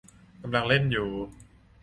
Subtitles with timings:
[0.41, 1.09] กำลังเล่นอยู่